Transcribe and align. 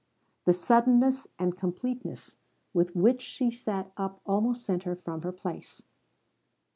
The 0.45 0.53
suddenness 0.53 1.27
and 1.37 1.55
completeness 1.55 2.35
with 2.73 2.95
which 2.95 3.21
she 3.21 3.51
sat 3.51 3.91
up 3.97 4.19
almost 4.25 4.65
sent 4.65 4.81
her 4.81 4.95
from 4.95 5.21
her 5.21 5.31
place. 5.31 5.83